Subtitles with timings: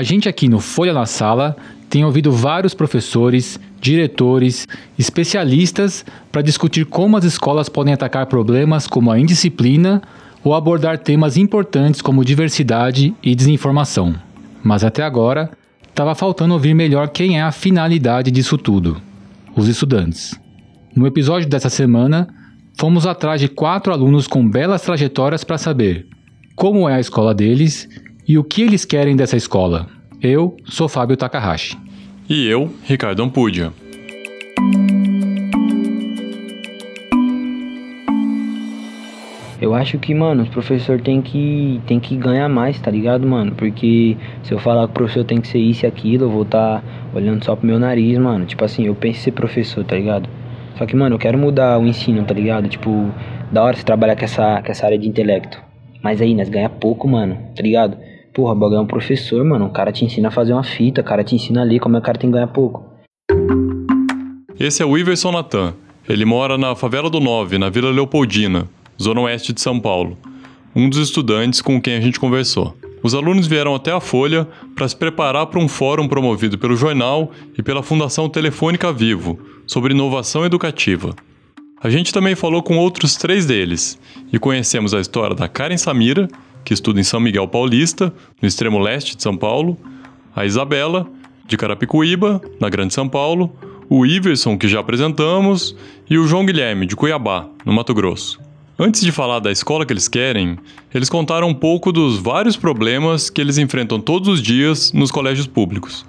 [0.00, 1.54] A gente aqui no Folha na Sala
[1.90, 4.66] tem ouvido vários professores, diretores,
[4.98, 10.00] especialistas para discutir como as escolas podem atacar problemas como a indisciplina
[10.42, 14.14] ou abordar temas importantes como diversidade e desinformação.
[14.64, 15.50] Mas até agora,
[15.86, 18.96] estava faltando ouvir melhor quem é a finalidade disso tudo:
[19.54, 20.34] os estudantes.
[20.96, 22.26] No episódio dessa semana,
[22.78, 26.06] fomos atrás de quatro alunos com belas trajetórias para saber
[26.56, 27.86] como é a escola deles
[28.30, 29.88] e o que eles querem dessa escola.
[30.22, 31.76] Eu sou Fábio Takahashi.
[32.28, 33.72] E eu, Ricardo Ampudia.
[39.60, 43.50] Eu acho que, mano, o professor tem que, tem que ganhar mais, tá ligado, mano?
[43.56, 46.42] Porque se eu falar que o professor tem que ser isso e aquilo, eu vou
[46.42, 48.46] estar tá olhando só pro meu nariz, mano.
[48.46, 50.28] Tipo assim, eu penso em ser professor, tá ligado?
[50.78, 52.68] Só que, mano, eu quero mudar o ensino, tá ligado?
[52.68, 53.10] Tipo,
[53.50, 55.60] da hora você trabalhar com essa, com essa área de intelecto.
[56.00, 57.98] Mas aí, nós ganha pouco, mano, tá ligado?
[58.32, 59.66] Porra, o bagulho é um professor, mano.
[59.66, 62.00] O cara te ensina a fazer uma fita, o cara te ensina ali como é
[62.00, 62.88] que o cara tem que ganhar pouco.
[64.58, 65.74] Esse é o Iverson Natan.
[66.08, 68.68] Ele mora na Favela do Nove, na Vila Leopoldina,
[69.00, 70.16] zona oeste de São Paulo.
[70.74, 72.76] Um dos estudantes com quem a gente conversou.
[73.02, 77.30] Os alunos vieram até a Folha para se preparar para um fórum promovido pelo jornal
[77.56, 81.14] e pela Fundação Telefônica Vivo sobre inovação educativa.
[81.82, 83.98] A gente também falou com outros três deles
[84.30, 86.28] e conhecemos a história da Karen Samira,
[86.64, 89.76] que estuda em São Miguel Paulista, no extremo leste de São Paulo,
[90.34, 91.06] a Isabela,
[91.46, 93.52] de Carapicuíba, na Grande São Paulo,
[93.88, 95.76] o Iverson, que já apresentamos,
[96.08, 98.40] e o João Guilherme, de Cuiabá, no Mato Grosso.
[98.78, 100.56] Antes de falar da escola que eles querem,
[100.94, 105.46] eles contaram um pouco dos vários problemas que eles enfrentam todos os dias nos colégios
[105.46, 106.06] públicos.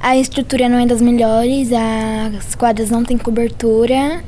[0.00, 4.22] A estrutura não é das melhores, as quadras não têm cobertura.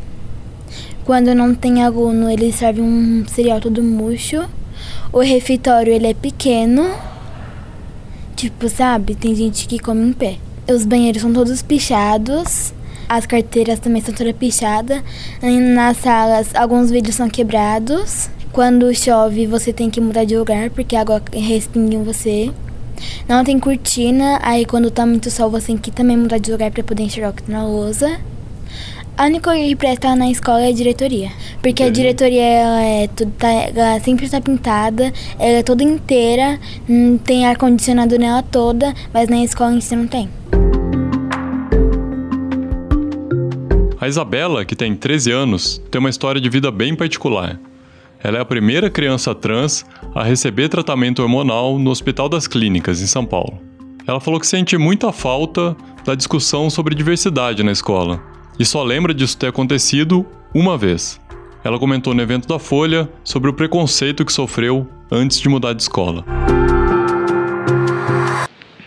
[1.09, 4.47] Quando não tem aluno, eles servem um cereal todo murcho.
[5.11, 6.87] O refeitório ele é pequeno.
[8.37, 9.15] Tipo, sabe?
[9.15, 10.37] Tem gente que come em pé.
[10.71, 12.75] Os banheiros são todos pichados.
[13.09, 15.03] As carteiras também são todas pichadas.
[15.75, 18.28] Nas salas, alguns vidros são quebrados.
[18.53, 22.50] Quando chove, você tem que mudar de lugar porque a água respinga em você.
[23.27, 26.71] Não tem cortina, aí quando tá muito sol você tem que também mudar de lugar
[26.71, 28.21] para poder enxergar o que tá na lousa.
[29.19, 31.33] A única coisa que presta na escola é a diretoria.
[31.61, 36.61] Porque a diretoria ela é tudo, tá, ela sempre está pintada, ela é toda inteira,
[37.25, 40.29] tem ar-condicionado nela toda, mas na escola em si não tem.
[44.01, 47.59] A Isabela, que tem 13 anos, tem uma história de vida bem particular.
[48.23, 53.06] Ela é a primeira criança trans a receber tratamento hormonal no Hospital das Clínicas, em
[53.09, 53.59] São Paulo.
[54.06, 59.14] Ela falou que sente muita falta da discussão sobre diversidade na escola e só lembra
[59.14, 61.20] disso ter acontecido uma vez.
[61.62, 65.82] Ela comentou no evento da Folha sobre o preconceito que sofreu antes de mudar de
[65.82, 66.24] escola.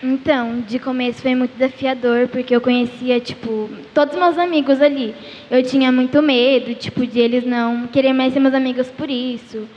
[0.03, 5.15] Então, de começo foi muito desafiador, porque eu conhecia, tipo, todos meus amigos ali.
[5.49, 9.67] Eu tinha muito medo, tipo, de eles não querer mais ser meus amigos por isso.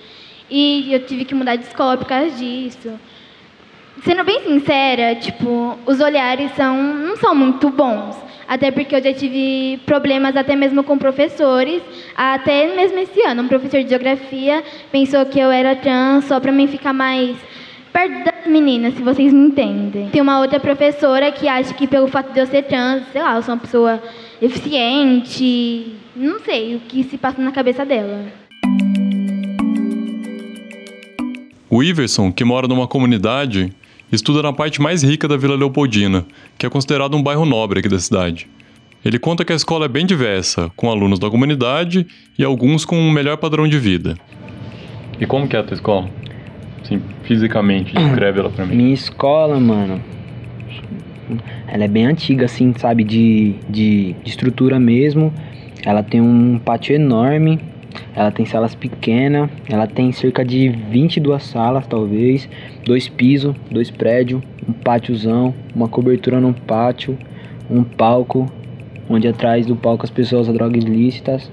[0.50, 2.92] E eu tive que mudar de escola por causa disso.
[4.04, 8.16] Sendo bem sincera, tipo, os olhares são, não são muito bons.
[8.46, 11.82] Até porque eu já tive problemas até mesmo com professores.
[12.16, 14.62] Até mesmo esse ano, um professor de geografia
[14.92, 17.36] pensou que eu era trans só para mim ficar mais
[17.92, 20.08] perto das meninas, se vocês me entendem.
[20.10, 23.36] Tem uma outra professora que acha que pelo fato de eu ser trans, sei lá,
[23.36, 24.02] eu sou uma pessoa
[24.42, 28.24] eficiente, não sei o que se passa na cabeça dela.
[31.70, 33.72] O Iverson, que mora numa comunidade,
[34.14, 36.24] estuda na parte mais rica da Vila Leopoldina,
[36.56, 38.48] que é considerado um bairro nobre aqui da cidade.
[39.04, 42.06] Ele conta que a escola é bem diversa, com alunos da comunidade
[42.38, 44.16] e alguns com um melhor padrão de vida.
[45.20, 46.08] E como que é a tua escola?
[46.84, 48.76] Sim, fisicamente, descreve ela pra mim.
[48.76, 50.00] Minha escola, mano.
[51.66, 53.04] Ela é bem antiga, assim, sabe?
[53.04, 55.32] De, de, de estrutura mesmo.
[55.84, 57.60] Ela tem um pátio enorme.
[58.14, 59.50] Ela tem salas pequenas.
[59.68, 62.48] Ela tem cerca de 22 salas, talvez.
[62.84, 64.42] Dois pisos, dois prédios.
[64.68, 65.54] Um pátiozão.
[65.74, 67.18] Uma cobertura no pátio.
[67.70, 68.50] Um palco.
[69.08, 71.50] Onde atrás do palco as pessoas usam drogas ilícitas.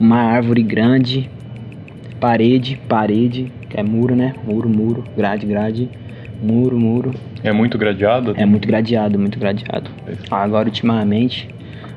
[0.00, 1.30] Uma árvore grande.
[2.18, 4.34] Parede, parede é muro, né?
[4.44, 5.88] Muro, muro, grade, grade,
[6.42, 7.14] muro, muro.
[7.42, 8.34] É muito gradeado?
[8.36, 9.90] É muito gradeado, muito gradeado.
[10.30, 11.48] Agora, ultimamente,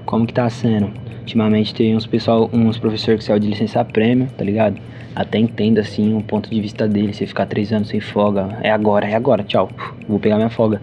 [0.05, 0.89] como que tá sendo?
[1.19, 4.77] Ultimamente tem uns pessoal, uns professores que saiu de licença prêmio, tá ligado?
[5.15, 8.69] Até entendo assim o ponto de vista dele, você ficar três anos sem folga, é
[8.69, 9.69] agora, é agora, tchau,
[10.07, 10.81] vou pegar minha folga.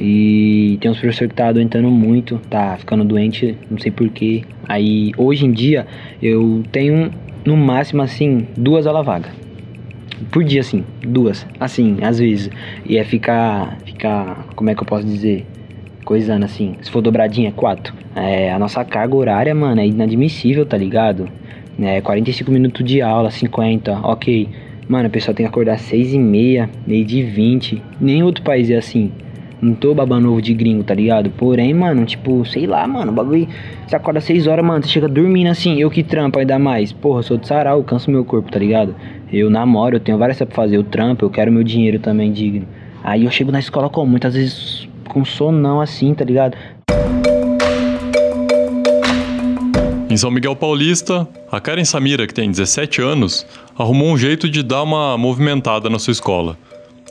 [0.00, 4.44] E tem uns professores que tá adoentando muito, tá ficando doente, não sei porquê.
[4.68, 5.86] Aí hoje em dia
[6.22, 7.10] eu tenho
[7.44, 9.48] no máximo assim duas aulas vagas
[10.30, 12.50] por dia, assim, duas, assim, às vezes.
[12.84, 15.46] E é ficar, ficar, como é que eu posso dizer?
[16.08, 17.92] Coisando assim, se for dobradinha, quatro.
[18.16, 21.28] É, a nossa carga horária, mano, é inadmissível, tá ligado?
[21.78, 24.48] É, 45 minutos de aula, 50, ok.
[24.88, 27.82] Mano, a pessoa tem que acordar 6 e meia, meio de 20.
[28.00, 29.12] Nem outro país é assim.
[29.60, 31.28] Não tô babando ovo de gringo, tá ligado?
[31.28, 33.46] Porém, mano, tipo, sei lá, mano, o bagulho.
[33.86, 36.90] Você acorda 6 horas, mano, você chega dormindo assim, eu que trampo ainda mais.
[36.90, 38.96] Porra, eu sou de sarau, eu canso meu corpo, tá ligado?
[39.30, 42.32] Eu namoro, eu tenho várias coisas pra fazer, eu trampo, eu quero meu dinheiro também
[42.32, 42.66] digno.
[43.04, 46.56] Aí eu chego na escola com muitas vezes com sonão assim, tá ligado?
[50.10, 53.46] Em São Miguel Paulista, a Karen Samira, que tem 17 anos,
[53.78, 56.56] arrumou um jeito de dar uma movimentada na sua escola,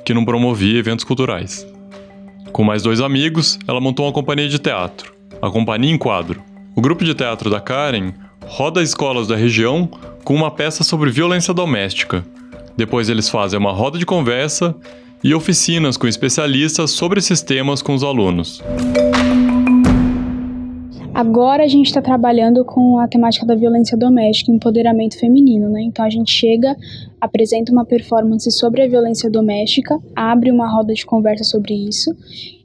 [0.04, 1.68] que não promovia eventos culturais.
[2.52, 6.42] Com mais dois amigos, ela montou uma companhia de teatro, a Companhia em Quadro.
[6.76, 8.14] O grupo de teatro da Karen
[8.46, 9.88] roda as escolas da região
[10.24, 12.26] com uma peça sobre violência doméstica.
[12.76, 14.76] Depois eles fazem uma roda de conversa
[15.24, 18.62] e oficinas com especialistas sobre esses temas com os alunos.
[21.14, 25.82] Agora a gente está trabalhando com a temática da violência doméstica e empoderamento feminino, né?
[25.82, 26.76] Então a gente chega,
[27.20, 32.16] apresenta uma performance sobre a violência doméstica, abre uma roda de conversa sobre isso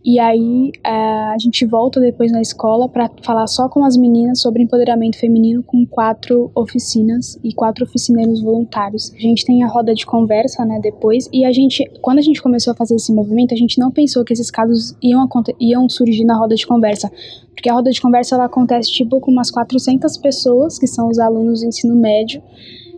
[0.04, 4.40] e aí é, a gente volta depois na escola para falar só com as meninas
[4.40, 9.12] sobre empoderamento feminino com quatro oficinas e quatro oficineiros voluntários.
[9.14, 12.42] A gente tem a roda de conversa, né, depois, e a gente, quando a gente
[12.42, 15.28] começou a fazer esse movimento, a gente não pensou que esses casos iam,
[15.60, 17.10] iam surgir na roda de conversa,
[17.54, 21.18] porque a roda de conversa ela acontece tipo com umas 400 pessoas, que são os
[21.18, 22.42] alunos do ensino médio,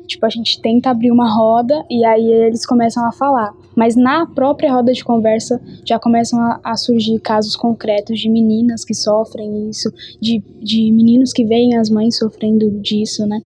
[0.06, 3.53] Tipo, a gente tenta abrir uma roda e aí eles começam a falar.
[3.77, 8.85] Mas na própria roda de conversa já começam a, a surgir casos concretos de meninas
[8.85, 9.91] que sofrem isso,
[10.21, 13.41] de, de meninos que veem as mães sofrendo disso, né?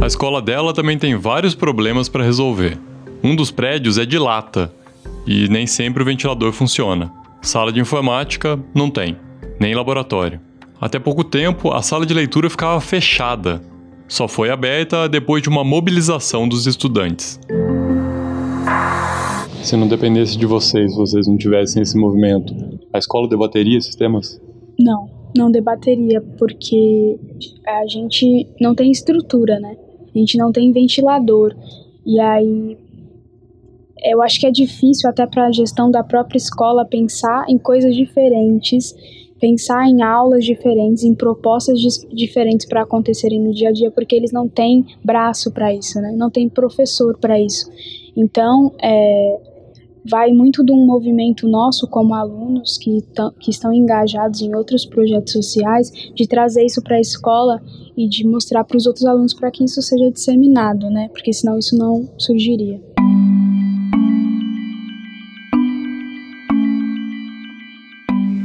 [0.00, 2.78] A escola dela também tem vários problemas para resolver.
[3.24, 4.72] Um dos prédios é de lata
[5.26, 7.12] e nem sempre o ventilador funciona.
[7.42, 9.16] Sala de informática não tem,
[9.58, 10.45] nem laboratório.
[10.80, 13.62] Até pouco tempo, a sala de leitura ficava fechada.
[14.06, 17.40] Só foi aberta depois de uma mobilização dos estudantes.
[19.62, 22.54] Se não dependesse de vocês, vocês não tivessem esse movimento,
[22.92, 24.40] a escola debateria esses temas?
[24.78, 27.18] Não, não debateria, porque
[27.66, 29.76] a gente não tem estrutura, né?
[30.14, 31.52] A gente não tem ventilador.
[32.04, 32.78] E aí
[34.04, 37.96] eu acho que é difícil até para a gestão da própria escola pensar em coisas
[37.96, 38.94] diferentes
[39.40, 41.78] pensar em aulas diferentes, em propostas
[42.12, 46.12] diferentes para acontecerem no dia a dia, porque eles não têm braço para isso, né?
[46.16, 47.70] não tem professor para isso.
[48.16, 49.38] Então, é,
[50.08, 53.02] vai muito de um movimento nosso como alunos que,
[53.40, 57.60] que estão engajados em outros projetos sociais, de trazer isso para a escola
[57.96, 61.08] e de mostrar para os outros alunos para que isso seja disseminado, né?
[61.08, 62.80] Porque senão isso não surgiria.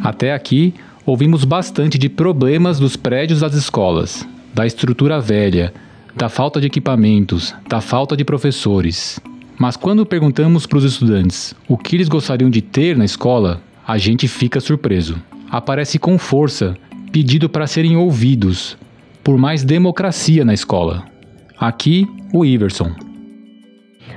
[0.03, 0.73] Até aqui,
[1.05, 5.71] ouvimos bastante de problemas dos prédios das escolas, da estrutura velha,
[6.15, 9.19] da falta de equipamentos, da falta de professores.
[9.59, 13.97] Mas quando perguntamos para os estudantes o que eles gostariam de ter na escola, a
[13.99, 15.21] gente fica surpreso.
[15.51, 16.75] Aparece com força
[17.11, 18.75] pedido para serem ouvidos,
[19.23, 21.05] por mais democracia na escola.
[21.59, 22.91] Aqui, o Iverson.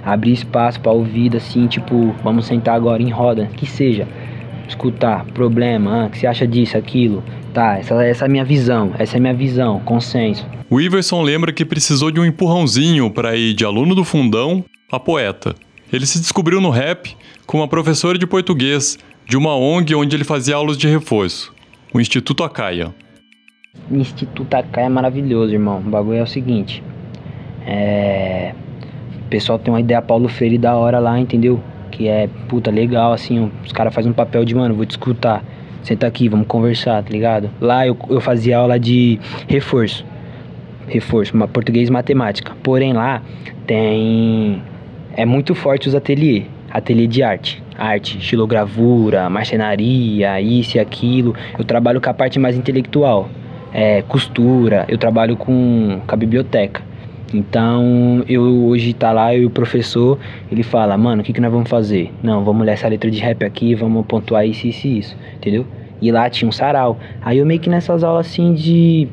[0.02, 4.08] Abrir espaço para ouvir, assim, tipo, vamos sentar agora em roda, que seja
[4.68, 7.22] escutar problema, ah, que você acha disso, aquilo.
[7.52, 10.46] Tá, essa, essa é a minha visão, essa é a minha visão, consenso.
[10.68, 14.98] O Iverson lembra que precisou de um empurrãozinho para ir de aluno do fundão a
[14.98, 15.54] poeta.
[15.92, 17.16] Ele se descobriu no rap
[17.46, 21.54] com uma professora de português de uma ONG onde ele fazia aulas de reforço,
[21.92, 22.94] o Instituto Acaia.
[23.90, 25.78] O Instituto Acaia é maravilhoso, irmão.
[25.78, 26.82] O bagulho é o seguinte:
[27.66, 28.54] é...
[29.24, 31.62] o pessoal tem uma ideia Paulo Freire da hora lá, entendeu?
[31.94, 35.44] Que é, puta, legal, assim, os caras fazem um papel de, mano, vou te escutar,
[35.82, 37.48] senta aqui, vamos conversar, tá ligado?
[37.60, 40.04] Lá eu, eu fazia aula de reforço,
[40.88, 43.22] reforço, português e matemática, porém lá
[43.64, 44.60] tem,
[45.16, 51.64] é muito forte os ateliês, ateliê de arte, arte, estilogravura, marcenaria, isso e aquilo, eu
[51.64, 53.28] trabalho com a parte mais intelectual,
[53.72, 56.82] é, costura, eu trabalho com, com a biblioteca,
[57.34, 60.20] então, eu hoje tá lá e o professor,
[60.52, 62.12] ele fala, mano, o que, que nós vamos fazer?
[62.22, 65.66] Não, vamos ler essa letra de rap aqui, vamos pontuar isso, isso e isso, entendeu?
[66.00, 66.96] E lá tinha um sarau.
[67.20, 69.08] Aí eu meio que nessas aulas assim de,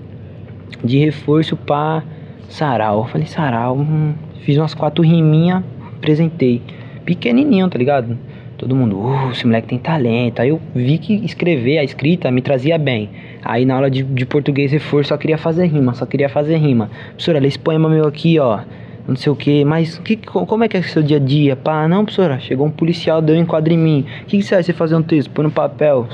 [0.83, 2.03] de reforço pra
[2.47, 2.99] sarau.
[2.99, 5.63] Eu falei, sarau, hum, fiz umas quatro riminhas,
[5.97, 6.61] apresentei.
[7.03, 8.15] Pequenininho, tá ligado?
[8.61, 10.39] Todo mundo, uh, esse moleque tem talento.
[10.39, 13.09] Aí eu vi que escrever, a escrita me trazia bem.
[13.43, 16.91] Aí na aula de, de português reforço só queria fazer rima, só queria fazer rima.
[17.07, 18.59] Professora, lê esse poema meu aqui, ó.
[19.07, 21.55] Não sei o que, mas que, como é que é o seu dia a dia?
[21.55, 24.05] Pá, não, professora, chegou um policial, deu um enquadro em mim.
[24.21, 25.31] O que, que você vai fazer um texto?
[25.31, 26.09] Põe no papel.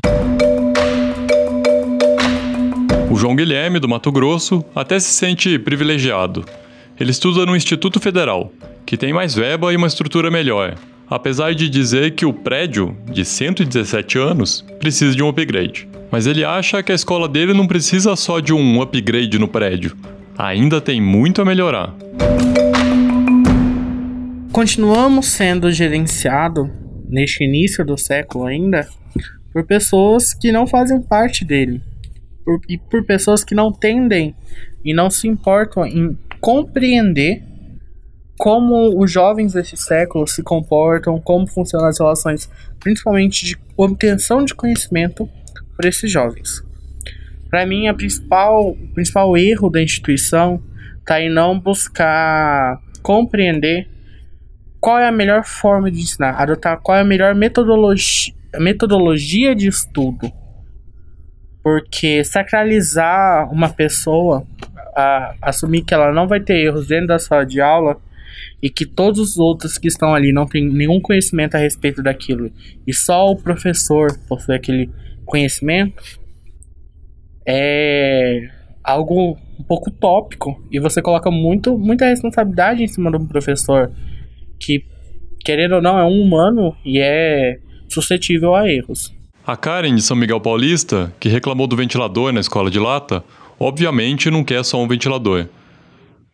[3.11, 6.45] O João Guilherme, do Mato Grosso, até se sente privilegiado.
[6.97, 8.53] Ele estuda no Instituto Federal,
[8.85, 10.75] que tem mais verba e uma estrutura melhor,
[11.09, 15.87] apesar de dizer que o prédio, de 117 anos, precisa de um upgrade.
[16.11, 19.95] Mas ele acha que a escola dele não precisa só de um upgrade no prédio,
[20.37, 21.95] ainda tem muito a melhorar.
[24.51, 26.69] Continuamos sendo gerenciado
[27.07, 28.87] neste início do século ainda
[29.53, 31.81] por pessoas que não fazem parte dele
[32.47, 34.33] por, e por pessoas que não tendem
[34.83, 37.43] e não se importam em compreender
[38.37, 44.53] como os jovens deste século se comportam, como funcionam as relações, principalmente de obtenção de
[44.53, 45.27] conhecimento
[45.75, 46.63] por esses jovens.
[47.49, 50.61] Para mim, a principal, o principal erro da instituição
[50.99, 53.87] está em não buscar compreender
[54.79, 59.67] qual é a melhor forma de ensinar, adotar qual é a melhor metodologia, metodologia de
[59.67, 60.31] estudo.
[61.63, 64.45] Porque sacralizar uma pessoa,
[64.95, 67.97] a, assumir que ela não vai ter erros dentro da sala de aula,
[68.61, 72.51] e que todos os outros que estão ali não têm nenhum conhecimento a respeito daquilo
[72.85, 74.89] e só o professor possui aquele
[75.25, 76.03] conhecimento,
[77.45, 78.49] é
[78.83, 83.91] algo um pouco tópico e você coloca muito, muita responsabilidade em cima do professor
[84.59, 84.83] que,
[85.43, 89.13] querendo ou não, é um humano e é suscetível a erros.
[89.45, 93.23] A Karen de São Miguel Paulista, que reclamou do ventilador na escola de lata,
[93.59, 95.47] obviamente não quer só um ventilador.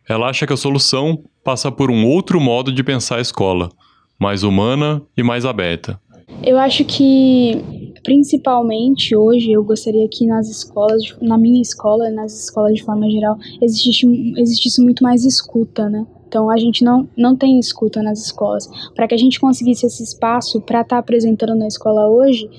[0.08, 3.70] Ela acha que a solução passa por um outro modo de pensar a escola,
[4.18, 5.98] mais humana e mais aberta.
[6.42, 7.62] Eu acho que,
[8.02, 13.38] principalmente hoje, eu gostaria que nas escolas, na minha escola, nas escolas de forma geral,
[13.62, 14.06] existisse,
[14.36, 16.06] existisse muito mais escuta, né?
[16.26, 18.68] Então a gente não, não tem escuta nas escolas.
[18.94, 22.50] Para que a gente conseguisse esse espaço para estar tá apresentando na escola hoje,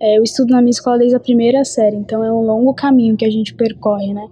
[0.00, 3.16] é, eu estudo na minha escola desde a primeira série, então é um longo caminho
[3.16, 4.26] que a gente percorre, né?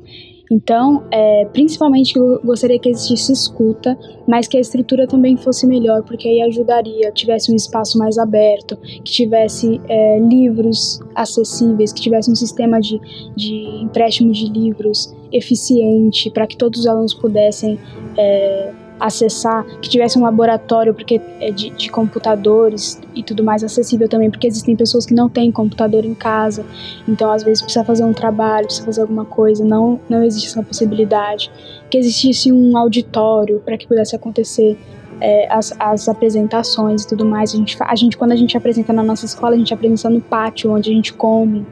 [0.50, 3.98] Então, é, principalmente eu gostaria que existisse escuta,
[4.28, 8.76] mas que a estrutura também fosse melhor, porque aí ajudaria, tivesse um espaço mais aberto,
[8.76, 13.00] que tivesse é, livros acessíveis, que tivesse um sistema de,
[13.36, 17.78] de empréstimo de livros eficiente, para que todos os alunos pudessem
[18.16, 24.08] é, acessar, que tivesse um laboratório porque é de, de, computadores e tudo mais acessível
[24.08, 26.64] também, porque existem pessoas que não têm computador em casa,
[27.06, 30.62] então às vezes precisa fazer um trabalho, precisa fazer alguma coisa, não, não existe essa
[30.62, 31.50] possibilidade.
[31.90, 34.76] Que existisse um auditório para que pudesse acontecer
[35.20, 37.54] é, as, as apresentações e tudo mais.
[37.54, 40.20] A gente, a gente, quando a gente apresenta na nossa escola, a gente apresenta no
[40.20, 41.66] pátio, onde a gente come,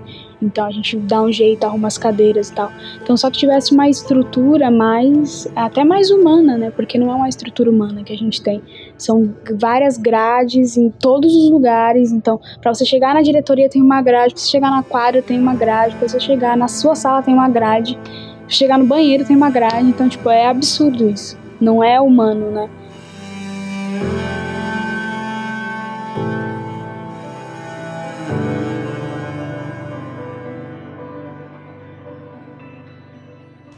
[0.44, 2.70] então a gente dá um jeito, arruma as cadeiras e tal.
[3.02, 6.70] Então só que tivesse uma estrutura mais, até mais humana, né?
[6.70, 8.62] Porque não é uma estrutura humana que a gente tem.
[8.96, 12.12] São várias grades em todos os lugares.
[12.12, 15.38] Então, para você chegar na diretoria tem uma grade, para você chegar na quadra tem
[15.38, 19.24] uma grade, para você chegar na sua sala tem uma grade, pra chegar no banheiro
[19.24, 19.88] tem uma grade.
[19.88, 21.36] Então, tipo, é absurdo isso.
[21.60, 22.68] Não é humano, né?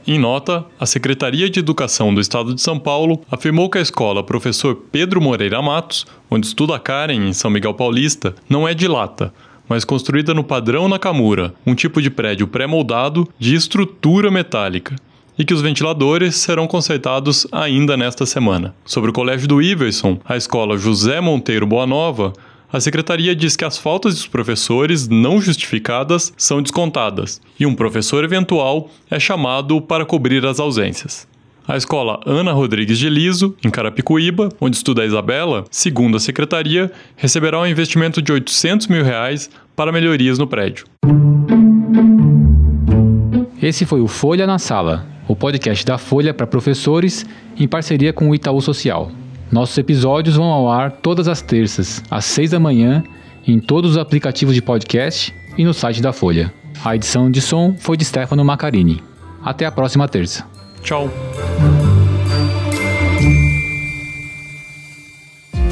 [0.09, 4.23] Em nota, a Secretaria de Educação do Estado de São Paulo afirmou que a escola
[4.23, 9.35] Professor Pedro Moreira Matos, onde estuda Karen em São Miguel Paulista, não é de lata,
[9.69, 14.95] mas construída no padrão Nakamura, um tipo de prédio pré-moldado de estrutura metálica
[15.37, 18.77] e que os ventiladores serão consertados ainda nesta semana.
[18.85, 22.33] Sobre o Colégio do Iverson, a escola José Monteiro Boa Nova
[22.73, 28.25] a secretaria diz que as faltas dos professores não justificadas são descontadas e um professor
[28.25, 31.29] eventual é chamado para cobrir as ausências.
[31.69, 36.93] A escola Ana Rodrigues de Liso, em Carapicuíba, onde estuda a Isabela, segundo a secretaria,
[37.17, 40.87] receberá um investimento de 800 mil reais para melhorias no prédio.
[43.61, 47.27] Esse foi o Folha na Sala, o podcast da Folha para professores
[47.59, 49.11] em parceria com o Itaú Social.
[49.51, 53.05] Nossos episódios vão ao ar todas as terças, às seis da manhã,
[53.47, 56.53] em todos os aplicativos de podcast e no site da Folha.
[56.85, 59.03] A edição de som foi de Stefano Macarini.
[59.43, 60.45] Até a próxima terça.
[60.83, 61.09] Tchau.